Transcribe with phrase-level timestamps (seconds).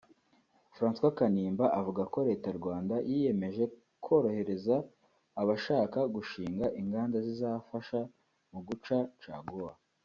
[0.75, 3.63] François Kanimba avuga ko leta Rwanda yiyemeje
[4.05, 4.75] korohereza
[5.41, 7.99] abashaka gushinga inganda zizafasha
[8.51, 9.73] mu guca caguwa